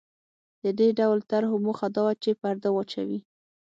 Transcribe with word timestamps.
د 0.63 0.65
دې 0.79 0.89
ډول 0.99 1.19
طرحو 1.31 1.55
موخه 1.65 1.87
دا 1.95 2.01
وه 2.05 2.13
چې 2.23 2.31
پرده 2.41 2.69
واچوي. 2.73 3.19